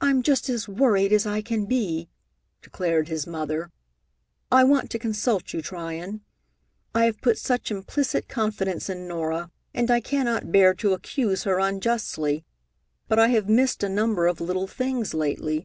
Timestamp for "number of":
13.88-14.40